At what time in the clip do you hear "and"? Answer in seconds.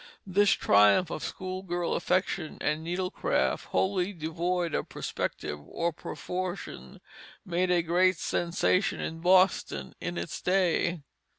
2.59-2.83